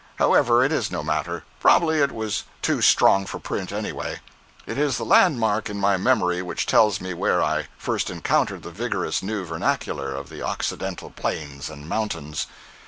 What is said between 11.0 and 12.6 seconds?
plains and mountains.